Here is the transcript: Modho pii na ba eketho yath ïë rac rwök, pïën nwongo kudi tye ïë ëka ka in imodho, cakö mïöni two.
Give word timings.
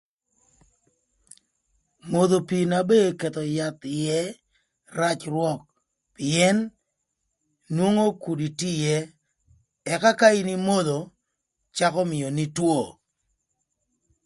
Modho 2.11 2.37
pii 2.47 2.69
na 2.71 2.79
ba 2.87 2.95
eketho 3.09 3.43
yath 3.57 3.81
ïë 3.99 4.21
rac 4.97 5.19
rwök, 5.33 5.61
pïën 6.15 6.57
nwongo 7.75 8.05
kudi 8.23 8.47
tye 8.59 8.69
ïë 8.79 8.99
ëka 9.93 10.11
ka 10.19 10.27
in 10.39 10.49
imodho, 10.57 10.99
cakö 11.75 12.01
mïöni 12.09 12.45
two. 12.55 12.79